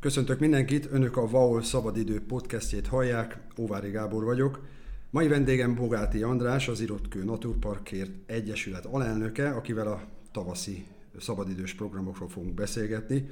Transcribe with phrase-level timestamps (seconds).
[0.00, 4.66] Köszöntök mindenkit, önök a VAOL Szabadidő podcastjét hallják, Óvári Gábor vagyok.
[5.10, 10.86] Mai vendégem Bogáti András, az Irotkő Naturparkért Egyesület alelnöke, akivel a tavaszi
[11.20, 13.28] szabadidős programokról fogunk beszélgetni,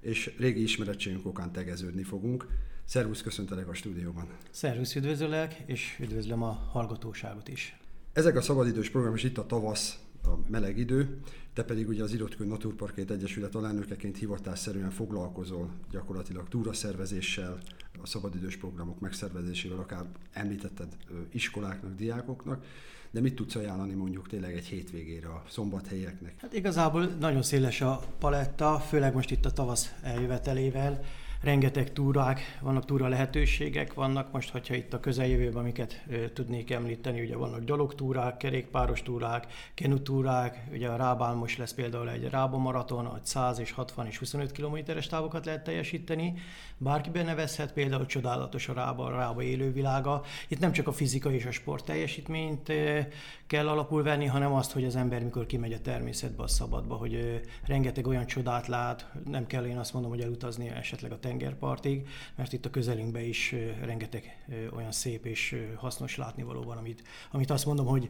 [0.00, 2.46] és régi ismerettségünk okán tegeződni fogunk.
[2.84, 4.26] Szervusz, köszöntelek a stúdióban.
[4.50, 7.76] Szervusz, üdvözöllek, és üdvözlöm a hallgatóságot is.
[8.12, 11.20] Ezek a szabadidős program, és itt a tavasz, a meleg idő,
[11.52, 17.58] te pedig ugye az Irotkő Naturparkét Egyesület alelnökeként hivatásszerűen foglalkozol gyakorlatilag túraszervezéssel,
[18.02, 20.96] a szabadidős programok megszervezésével, akár említetted
[21.32, 22.64] iskoláknak, diákoknak,
[23.10, 26.34] de mit tudsz ajánlani mondjuk tényleg egy hétvégére a szombathelyeknek?
[26.40, 31.04] Hát igazából nagyon széles a paletta, főleg most itt a tavasz eljövetelével
[31.42, 37.36] rengeteg túrák, vannak túra lehetőségek, vannak most, hogyha itt a közeljövőben, amiket tudnék említeni, ugye
[37.36, 43.24] vannak gyalogtúrák, kerékpáros túrák, kenutúrák, ugye a Rábán most lesz például egy Rába maraton, hogy
[43.24, 46.34] 100 és 60 és 25 kilométeres távokat lehet teljesíteni,
[46.78, 50.22] bárki benevezhet, például csodálatos a Rába, a Rába élővilága.
[50.48, 52.72] Itt nem csak a fizika és a sport teljesítményt
[53.52, 57.42] kell alapul venni, hanem azt, hogy az ember mikor kimegy a természetbe, a szabadba, hogy
[57.66, 62.52] rengeteg olyan csodát lát, nem kell én azt mondom, hogy elutazni esetleg a tengerpartig, mert
[62.52, 64.44] itt a közelünkben is rengeteg
[64.74, 68.08] olyan szép és hasznos látnivaló van, amit, amit azt mondom, hogy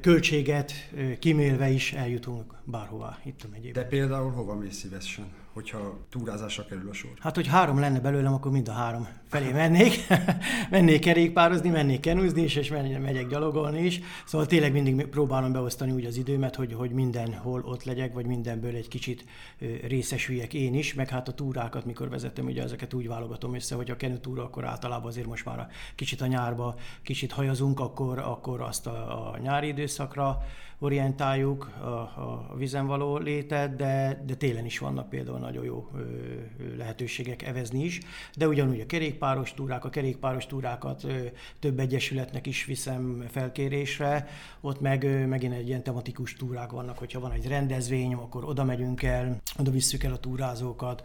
[0.00, 0.72] költséget
[1.18, 3.82] kimélve is eljutunk bárhová itt a megyében.
[3.82, 5.26] De például hova mész szívesen?
[5.52, 7.10] hogyha túrázásra kerül a sor?
[7.18, 10.06] Hát, hogy három lenne belőlem, akkor mind a három felé mennék.
[10.70, 14.00] mennék kerékpározni, mennék kenúzni is, és megyek gyalogolni is.
[14.26, 18.74] Szóval tényleg mindig próbálom beosztani úgy az időmet, hogy, hogy mindenhol ott legyek, vagy mindenből
[18.74, 19.24] egy kicsit
[19.86, 23.90] részesüljek én is, meg hát a túrákat, mikor vezetem, ugye ezeket úgy válogatom össze, hogy
[23.90, 28.60] a kenutúra, akkor általában azért most már a kicsit a nyárba, kicsit hajazunk, akkor, akkor
[28.60, 30.42] azt a, a nyári időszakra
[30.78, 35.90] orientáljuk a, a vizen való létet, de, de télen is vannak például nagyon jó
[36.76, 38.00] lehetőségek evezni is,
[38.36, 41.06] de ugyanúgy a kerékpáros túrák, a kerékpáros túrákat
[41.58, 44.28] több egyesületnek is viszem felkérésre,
[44.60, 49.02] ott meg megint egy ilyen tematikus túrák vannak, hogyha van egy rendezvény, akkor oda megyünk
[49.02, 51.02] el, oda visszük el a túrázókat,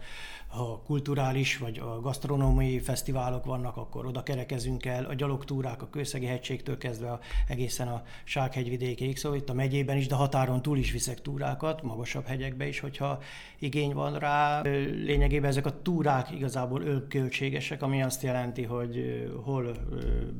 [0.48, 6.26] ha kulturális vagy a gasztronómiai fesztiválok vannak, akkor oda kerekezünk el, a gyalogtúrák a Kőszegi
[6.26, 7.18] hegységtől kezdve
[7.48, 8.02] egészen a
[8.48, 12.80] Sághegyvidékéig, szóval itt a megyében is, de határon túl is viszek túrákat, magasabb hegyekbe is,
[12.80, 13.18] hogyha
[13.58, 14.60] igény van rá.
[15.04, 19.76] Lényegében ezek a túrák igazából ölköltségesek, ami azt jelenti, hogy hol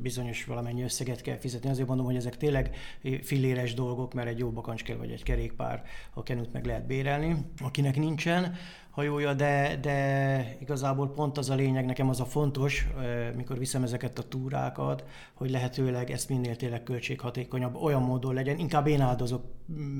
[0.01, 1.69] bizonyos valamennyi összeget kell fizetni.
[1.69, 2.75] Azért mondom, hogy ezek tényleg
[3.21, 5.83] filléres dolgok, mert egy jó bakancs kell, vagy egy kerékpár,
[6.13, 7.35] a kenut meg lehet bérelni.
[7.63, 8.55] Akinek nincsen,
[8.99, 12.87] hajója, de, de igazából pont az a lényeg, nekem az a fontos,
[13.35, 18.57] mikor viszem ezeket a túrákat, hogy lehetőleg ezt minél tényleg költséghatékonyabb, olyan módon legyen.
[18.57, 19.43] Inkább én áldozok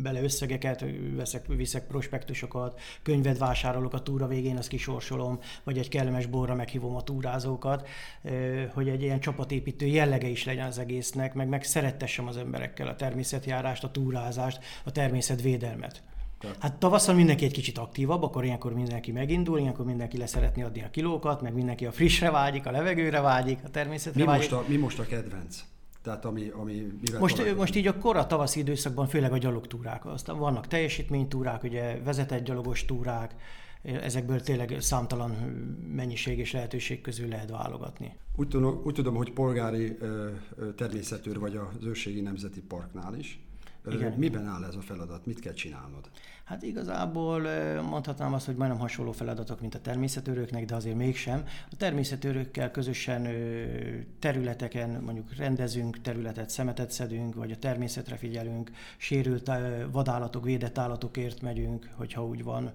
[0.01, 6.25] bele összegeket, veszek, viszek prospektusokat, könyvet vásárolok a túra végén, azt kisorsolom, vagy egy kellemes
[6.25, 7.87] borra meghívom a túrázókat,
[8.73, 12.95] hogy egy ilyen csapatépítő jellege is legyen az egésznek, meg, meg szerettessem az emberekkel a
[12.95, 16.01] természetjárást, a túrázást, a természetvédelmet.
[16.59, 20.89] Hát tavasszal mindenki egy kicsit aktívabb, akkor ilyenkor mindenki megindul, ilyenkor mindenki leszeretni adni a
[20.89, 24.51] kilókat, meg mindenki a frissre vágyik, a levegőre vágyik, a természetre mi vágyik.
[24.51, 25.63] Most a, mi most a kedvenc?
[26.01, 26.87] Tehát ami, ami
[27.19, 30.05] most, most így a kora tavaszi időszakban főleg a gyalogtúrák.
[30.05, 33.35] Aztán vannak teljesítménytúrák, ugye vezetett gyalogos túrák,
[33.81, 35.31] ezekből tényleg számtalan
[35.95, 38.17] mennyiség és lehetőség közül lehet válogatni.
[38.35, 39.97] Úgy tudom, úgy tudom hogy polgári
[40.75, 43.39] természetőr vagy az Őrségi Nemzeti Parknál is.
[43.87, 44.13] Igen.
[44.17, 45.25] Miben áll ez a feladat?
[45.25, 46.09] Mit kell csinálnod?
[46.43, 47.41] Hát igazából
[47.81, 51.43] mondhatnám azt, hogy majdnem hasonló feladatok, mint a természetőröknek, de azért mégsem.
[51.71, 53.27] A természetőrökkel közösen
[54.19, 59.51] területeken mondjuk rendezünk területet, szemetet szedünk, vagy a természetre figyelünk, sérült
[59.91, 62.73] vadállatok, védett állatokért megyünk, hogyha úgy van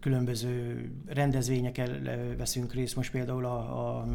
[0.00, 2.96] különböző rendezvényeken veszünk részt.
[2.96, 4.06] Most például a, a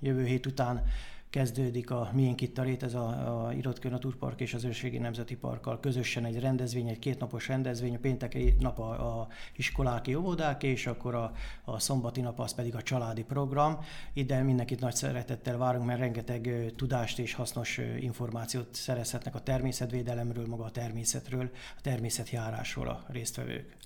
[0.00, 0.82] jövő hét után
[1.30, 5.36] kezdődik a Miénk itt a rét, ez a, a Irotkő Naturpark és az Őrségi Nemzeti
[5.36, 10.86] Parkkal közösen egy rendezvény, egy kétnapos rendezvény, a pénteki nap a, a iskoláki óvodák, és
[10.86, 11.32] akkor a,
[11.64, 13.78] a szombati nap az pedig a családi program.
[14.12, 20.64] Ide mindenkit nagy szeretettel várunk, mert rengeteg tudást és hasznos információt szerezhetnek a természetvédelemről, maga
[20.64, 23.76] a természetről, a természetjárásról a résztvevők.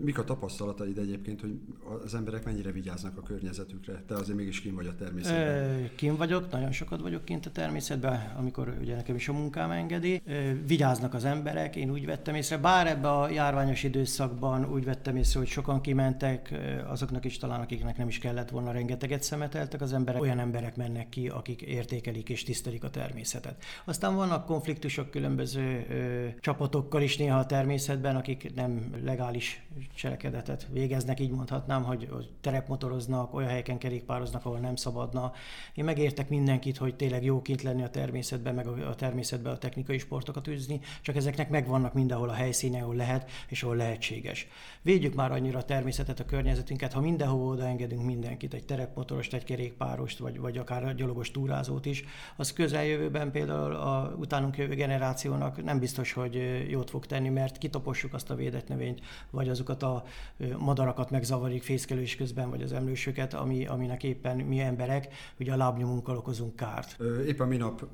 [0.00, 1.58] Mik a tapasztalataid egyébként, hogy
[2.04, 4.02] az emberek mennyire vigyáznak a környezetükre?
[4.06, 5.90] Te azért mégis kim vagy a természetben.
[5.94, 10.22] Kim vagyok, nagyon sokat vagyok kint a természetben, amikor ugye nekem is a munkám engedi.
[10.66, 15.38] Vigyáznak az emberek, én úgy vettem észre, bár ebbe a járványos időszakban úgy vettem észre,
[15.38, 16.54] hogy sokan kimentek,
[16.86, 20.20] azoknak is talán, akiknek nem is kellett volna, rengeteget szemeteltek az emberek.
[20.20, 23.64] Olyan emberek mennek ki, akik értékelik és tisztelik a természetet.
[23.84, 29.62] Aztán vannak konfliktusok különböző ö, csapatokkal is néha a természetben, akik nem legális illegális
[29.94, 32.08] cselekedetet végeznek, így mondhatnám, hogy
[32.40, 35.32] terepmotoroznak, olyan helyeken kerékpároznak, ahol nem szabadna.
[35.74, 39.98] Én megértek mindenkit, hogy tényleg jó kint lenni a természetben, meg a természetben a technikai
[39.98, 44.46] sportokat űzni, csak ezeknek megvannak mindenhol a helyszíne, ahol lehet, és ahol lehetséges.
[44.82, 50.18] Védjük már annyira a természetet, a környezetünket, ha mindenhol odaengedünk mindenkit, egy terepmotorost, egy kerékpárost,
[50.18, 52.04] vagy, vagy akár a gyalogos túrázót is,
[52.36, 58.14] az közeljövőben például a utánunk jövő generációnak nem biztos, hogy jót fog tenni, mert kitapossuk
[58.14, 59.00] azt a védett növényt,
[59.34, 60.04] vagy azokat a
[60.58, 65.08] madarakat megzavarik fészkelés közben, vagy az emlősöket, ami, aminek éppen mi emberek,
[65.40, 66.96] ugye a lábnyomunkkal okozunk kárt.
[67.26, 67.86] Éppen minap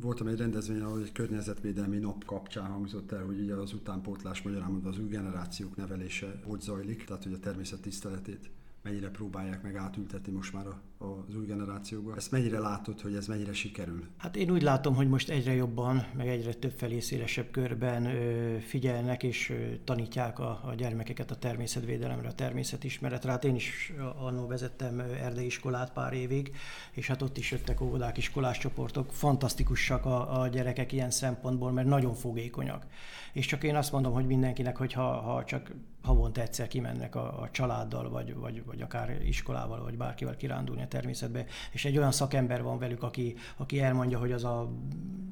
[0.00, 4.80] voltam egy rendezvényen, ahol egy környezetvédelmi nap kapcsán hangzott el, hogy ugye az utánpótlás magyarán
[4.84, 8.50] az új generációk nevelése hogy zajlik, tehát hogy a természet tiszteletét
[8.84, 12.16] mennyire próbálják meg átültetni most már a, az új generációba.
[12.16, 14.04] Ezt mennyire látod, hogy ez mennyire sikerül?
[14.16, 18.58] Hát én úgy látom, hogy most egyre jobban, meg egyre több felé szélesebb körben ö,
[18.58, 19.54] figyelnek és ö,
[19.84, 23.30] tanítják a, a gyermekeket a természetvédelemre, a természetismeretre.
[23.30, 26.56] Hát én is annó vezettem erdei iskolát pár évig,
[26.92, 29.12] és hát ott is jöttek óvodák, iskolás csoportok.
[29.12, 32.86] Fantasztikusak a, a gyerekek ilyen szempontból, mert nagyon fogékonyak.
[33.32, 35.72] És csak én azt mondom, hogy mindenkinek, hogy ha, ha csak
[36.04, 40.88] havonta egyszer kimennek a, a családdal, vagy, vagy, vagy akár iskolával, vagy bárkivel kirándulni a
[40.88, 44.72] természetbe, és egy olyan szakember van velük, aki, aki elmondja, hogy az a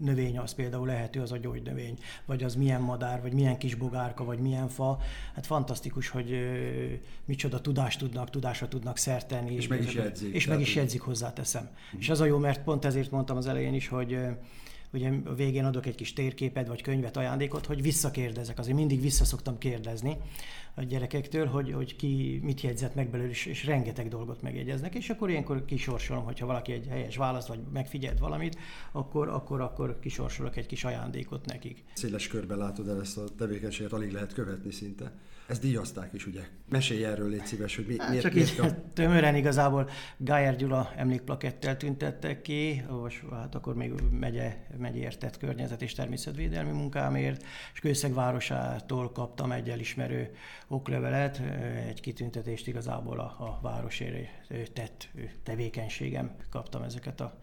[0.01, 4.25] növény az például lehető, az a gyógynövény, vagy az milyen madár, vagy milyen kis bogárka,
[4.25, 4.99] vagy milyen fa.
[5.35, 6.85] Hát fantasztikus, hogy ö,
[7.25, 9.55] micsoda tudást tudnak, tudásra tudnak szerteni.
[9.55, 10.35] És meg is jegyzik.
[10.35, 11.63] És meg is jegyzik, hozzáteszem.
[11.63, 11.99] Mm.
[11.99, 14.19] És az a jó, mert pont ezért mondtam az elején is, hogy
[14.93, 18.59] ugye a végén adok egy kis térképet vagy könyvet, ajándékot, hogy visszakérdezek.
[18.59, 20.17] Azért mindig visszaszoktam kérdezni
[20.75, 25.11] a gyerekektől, hogy, hogy ki mit jegyzett meg belőle, és, és rengeteg dolgot megjegyeznek, és
[25.11, 28.57] akkor ilyenkor kisorsolom, hogyha valaki egy helyes választ, vagy megfigyelt valamit,
[28.93, 31.85] akkor, akkor, akkor kisorsolok egy kis ajándékot nekik.
[31.95, 35.13] Széles körben látod el ezt a tevékenységet, alig lehet követni szinte.
[35.47, 36.41] Ezt díjazták is, ugye?
[36.69, 38.77] Mesélj erről, légy szíves, hogy mi, hát, miért, Csak miért így kap...
[38.95, 45.93] tömören igazából Gájer Gyula emlékplakettel tüntettek ki, és hát akkor még megye, megyértett környezet és
[45.93, 50.31] természetvédelmi munkámért, és Kőszeg városától kaptam egy elismerő
[50.69, 51.41] oklevelet,
[51.89, 54.29] egy kitüntetést igazából a, a városért
[54.73, 55.09] tett
[55.43, 56.35] tevékenységem.
[56.51, 57.39] Kaptam ezeket a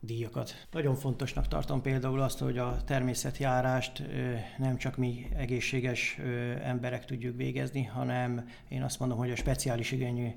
[0.00, 0.66] díjakat.
[0.70, 4.02] Nagyon fontosnak tartom például azt, hogy a természetjárást
[4.58, 6.18] nem csak mi egészséges
[6.62, 10.28] emberek tudjuk végezni, hanem én azt mondom, hogy a speciális igényű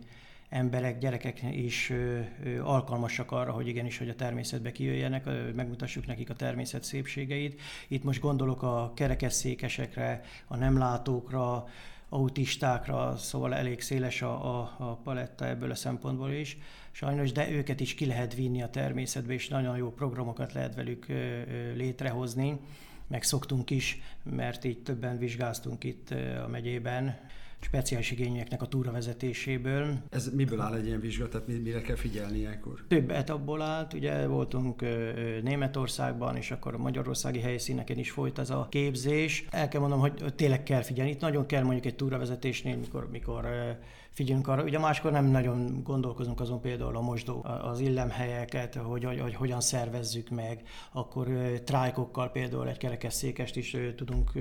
[0.50, 1.94] emberek, gyerekek is
[2.64, 5.26] alkalmasak arra, hogy igenis, hogy a természetbe kijöjjenek,
[5.56, 7.62] megmutassuk nekik a természet szépségeit.
[7.88, 11.68] Itt most gondolok a kerekesszékesekre, a nem látókra,
[12.14, 16.58] autistákra, szóval elég széles a, a, a paletta ebből a szempontból is
[16.92, 21.06] sajnos, de őket is ki lehet vinni a természetbe, és nagyon jó programokat lehet velük
[21.76, 22.60] létrehozni,
[23.08, 26.10] meg szoktunk is, mert így többen vizsgáztunk itt
[26.44, 27.20] a megyében,
[27.64, 29.94] speciális igényeknek a túravezetéséből.
[30.10, 32.84] Ez miből áll egy ilyen vizsga, tehát mire kell figyelni ilyenkor?
[32.88, 34.82] Több etapból állt, ugye voltunk
[35.44, 39.46] Németországban, és akkor a magyarországi helyszíneken is folyt ez a képzés.
[39.50, 41.12] El kell mondanom, hogy tényleg kell figyelni.
[41.12, 43.48] Itt nagyon kell mondjuk egy túravezetésnél, mikor, mikor
[44.14, 44.64] figyelünk arra.
[44.64, 49.62] Ugye máskor nem nagyon gondolkozunk azon például a mosdó, az illemhelyeket, hogy, hogy, hogy hogyan
[49.62, 50.62] szervezzük meg,
[50.92, 51.28] akkor
[51.64, 54.32] trájkokkal például egy kerekesszékest is tudunk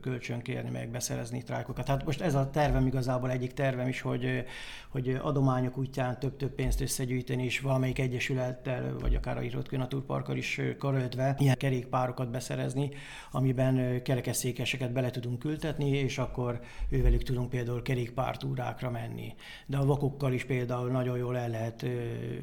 [0.00, 1.88] kölcsönkérni, meg beszerezni trájkokat.
[1.88, 4.44] Hát most ez a tervem igazából egyik tervem is, hogy,
[4.88, 10.60] hogy adományok útján több-több pénzt összegyűjteni, és valamelyik egyesülettel, vagy akár a Irotkő Naturparkkal is
[10.78, 12.90] karöltve ilyen kerékpárokat beszerezni,
[13.30, 19.34] amiben kerekesszékeseket bele tudunk kültetni, és akkor ővelük tudunk például kerékpártúrákra menni.
[19.66, 21.86] De a vakokkal is például nagyon jól el lehet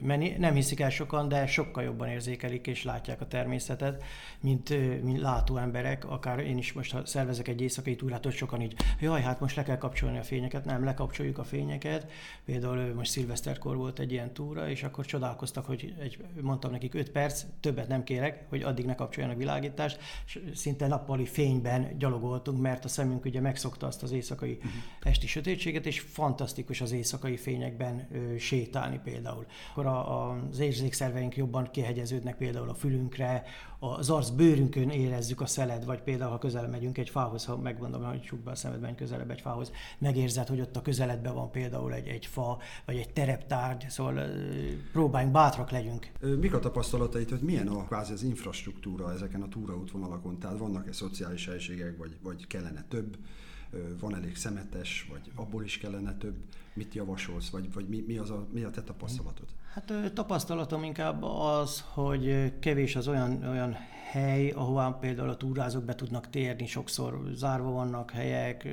[0.01, 0.35] menni.
[0.37, 4.03] Nem hiszik el sokan, de sokkal jobban érzékelik és látják a természetet,
[4.41, 4.69] mint,
[5.03, 6.09] mint látó emberek.
[6.09, 9.55] Akár én is most, ha szervezek egy éjszakai túrát, hogy sokan így, jaj, hát most
[9.55, 10.65] le kell kapcsolni a fényeket.
[10.65, 12.11] Nem, lekapcsoljuk a fényeket.
[12.45, 17.11] Például most szilveszterkor volt egy ilyen túra, és akkor csodálkoztak, hogy egy, mondtam nekik 5
[17.11, 22.85] perc, többet nem kérek, hogy addig ne kapcsoljanak világítást, és szinte nappali fényben gyalogoltunk, mert
[22.85, 24.71] a szemünk ugye megszokta azt az éjszakai uh-huh.
[25.01, 29.45] esti sötétséget, és fantasztikus az éjszakai fényekben ö, sétálni például.
[29.71, 33.43] Akkor a, az érzékszerveink jobban kihegyeződnek például a fülünkre,
[33.79, 38.03] az arc bőrünkön érezzük a szeled, vagy például ha közel megyünk egy fához, ha megmondom,
[38.03, 41.51] hogy csukd be a szemed, menj közelebb egy fához, megérzed, hogy ott a közeledben van
[41.51, 44.29] például egy, egy fa, vagy egy tereptárgy, szóval
[44.91, 46.11] próbáljunk, bátrak legyünk.
[46.19, 50.39] Mik a tapasztalatait, hogy milyen a kvázi az infrastruktúra ezeken a túraútvonalakon?
[50.39, 53.17] Tehát vannak-e szociális helységek, vagy, vagy kellene több?
[53.99, 56.35] van elég szemetes, vagy abból is kellene több.
[56.73, 59.47] mit javasolsz, vagy, vagy mi, mi, az a, mi a te tapasztalatod?
[59.87, 63.77] Hát tapasztalatom inkább az, hogy kevés az olyan, olyan
[64.11, 68.67] hely, ahová például a túrázók be tudnak térni, sokszor zárva vannak helyek,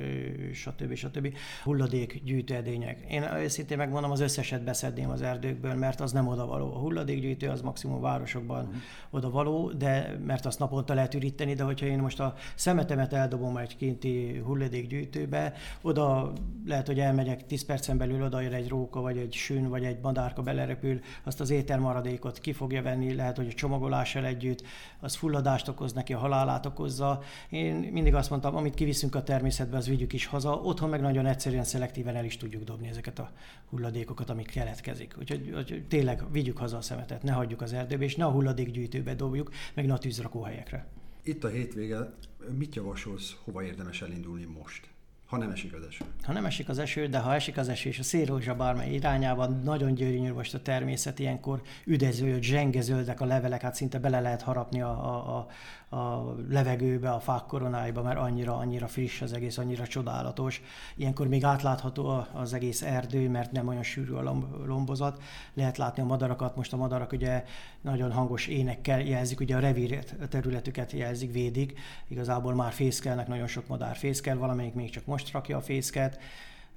[0.53, 0.93] stb.
[0.93, 1.33] stb.
[1.63, 2.99] Hulladék gyűjtőedények.
[3.09, 6.73] Én őszintén megmondom, az összeset beszedném az erdőkből, mert az nem odavaló.
[6.73, 8.81] A hulladékgyűjtő az maximum városokban uh-huh.
[9.09, 13.75] odavaló, de mert azt naponta lehet üríteni, de hogyha én most a szemetemet eldobom egy
[13.75, 16.33] kinti hulladékgyűjtőbe, oda
[16.65, 20.41] lehet, hogy elmegyek 10 percen belül odaér egy róka, vagy egy sün, vagy egy madárka
[20.41, 24.63] belerepül, azt az ételmaradékot ki fogja venni, lehet, hogy a csomagolással együtt,
[24.99, 27.21] az fulladást okoz neki, a halálát okozza.
[27.49, 30.53] Én mindig azt mondtam, amit kiviszünk a természetbe, az vigyük is haza.
[30.53, 33.31] Otthon meg nagyon egyszerűen, szelektíven el is tudjuk dobni ezeket a
[33.69, 35.15] hulladékokat, amik keletkezik.
[35.19, 39.13] Úgyhogy, hogy tényleg vigyük haza a szemetet, ne hagyjuk az erdőbe, és ne a hulladékgyűjtőbe
[39.13, 40.87] dobjuk, meg ne a tűzrakóhelyekre.
[41.23, 42.13] Itt a hétvége,
[42.57, 44.87] mit javasolsz, hova érdemes elindulni most?
[45.27, 46.05] Ha nem esik az eső.
[46.23, 49.61] Ha nem esik az eső, de ha esik az eső, és a szélrózsa bármely irányában,
[49.63, 54.81] nagyon gyönyörű most a természet, ilyenkor üdező, zsengezöldek a levelek, hát szinte bele lehet harapni
[54.81, 55.47] a, a, a,
[55.95, 60.61] a levegőbe, a fák koronáiba, mert annyira, annyira friss az egész, annyira csodálatos.
[60.95, 64.33] Ilyenkor még átlátható az egész erdő, mert nem olyan sűrű a
[64.65, 65.21] lombozat.
[65.53, 67.43] Lehet látni a madarakat, most a madarak ugye
[67.81, 71.79] nagyon hangos énekkel jelzik, ugye a revír területüket jelzik, védik.
[72.07, 76.19] Igazából már fészkelnek, nagyon sok madár fészkel, valamelyik még csak most rakja a fészket.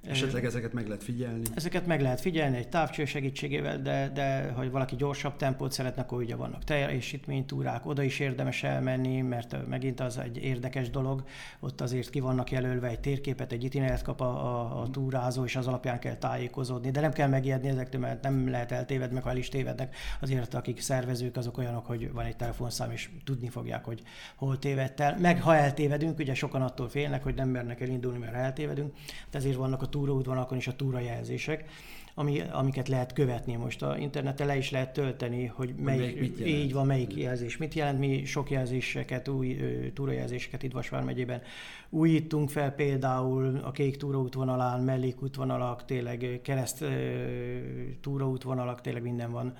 [0.07, 1.43] Esetleg ezeket meg lehet figyelni?
[1.55, 6.21] Ezeket meg lehet figyelni egy távcső segítségével, de, de ha valaki gyorsabb tempót szeretne, akkor
[6.21, 11.23] ugye vannak teljesítménytúrák, oda is érdemes elmenni, mert megint az egy érdekes dolog,
[11.59, 15.55] ott azért ki vannak jelölve egy térképet, egy itinert kap a, a, a túrázó, és
[15.55, 19.29] az alapján kell tájékozódni, de nem kell megijedni ezektől, mert nem lehet eltévedni, meg ha
[19.29, 23.85] el is tévednek, azért akik szervezők, azok olyanok, hogy van egy telefonszám, és tudni fogják,
[23.85, 24.01] hogy
[24.35, 25.17] hol tévedt el.
[25.19, 28.93] Meg ha eltévedünk, ugye sokan attól félnek, hogy nem mernek elindulni, mert eltévedünk,
[29.31, 31.65] ezért vannak a túraútvonalakon is a túrajelzések,
[32.13, 33.81] ami, amiket lehet követni most.
[33.81, 37.99] A interneten le is lehet tölteni, hogy melyik, melyik így van, melyik jelzés mit jelent.
[37.99, 39.57] Mi sok jelzéseket, új
[39.93, 41.41] túrajelzéseket itt Vasvár megyében
[41.89, 46.85] újítunk fel, például a kék túraútvonalán, mellékútvonalak, tényleg kereszt
[48.01, 49.53] túraútvonalak, tényleg minden van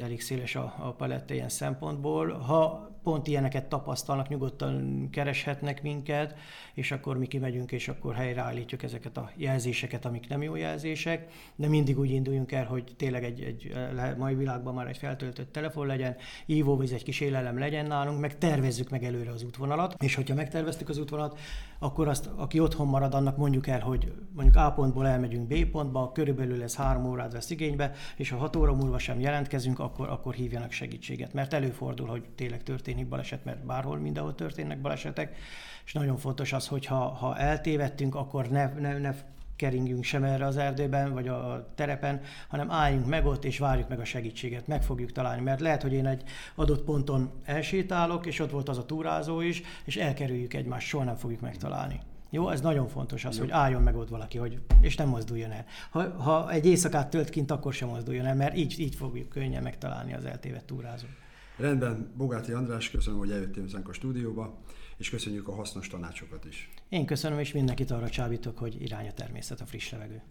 [0.00, 2.32] elég széles a, a palette ilyen szempontból.
[2.32, 6.34] Ha pont ilyeneket tapasztalnak, nyugodtan kereshetnek minket,
[6.74, 11.68] és akkor mi kimegyünk, és akkor helyreállítjuk ezeket a jelzéseket, amik nem jó jelzések, de
[11.68, 13.72] mindig úgy induljunk el, hogy tényleg egy, egy
[14.18, 16.16] mai világban már egy feltöltött telefon legyen,
[16.46, 20.88] ívóvíz, egy kis élelem legyen nálunk, meg tervezzük meg előre az útvonalat, és hogyha megterveztük
[20.88, 21.38] az útvonalat,
[21.82, 26.12] akkor azt, aki otthon marad, annak mondjuk el, hogy mondjuk A pontból elmegyünk B pontba,
[26.12, 30.34] körülbelül ez három órát vesz igénybe, és ha hat óra múlva sem jelentkezünk, akkor, akkor
[30.34, 35.36] hívjanak segítséget, mert előfordul, hogy tényleg történik baleset, mert bárhol mindenhol történnek balesetek,
[35.84, 39.14] és nagyon fontos az, hogy ha, ha eltévedtünk, akkor ne, ne, ne
[39.60, 44.00] keringjünk sem erre az erdőben, vagy a terepen, hanem álljunk meg ott, és várjuk meg
[44.00, 45.42] a segítséget, meg fogjuk találni.
[45.42, 46.22] Mert lehet, hogy én egy
[46.54, 51.16] adott ponton elsétálok, és ott volt az a túrázó is, és elkerüljük egymást, soha nem
[51.16, 52.00] fogjuk megtalálni.
[52.30, 53.42] Jó, ez nagyon fontos az, Jó.
[53.42, 55.64] hogy álljon meg ott valaki, hogy, és nem mozduljon el.
[55.90, 59.62] Ha, ha egy éjszakát tölt kint, akkor sem mozduljon el, mert így, így fogjuk könnyen
[59.62, 61.10] megtalálni az eltévedt túrázót.
[61.56, 64.58] Rendben, Bogáti András, köszönöm, hogy eljöttél hozzánk a stúdióba,
[65.00, 66.70] és köszönjük a hasznos tanácsokat is.
[66.88, 70.22] Én köszönöm, és mindenkit arra csábítok, hogy irány a természet, a friss levegő.